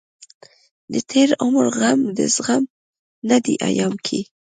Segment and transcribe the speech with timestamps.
[0.93, 2.63] دتېر عمر غم دزغم
[3.29, 4.19] نه دی ايام کې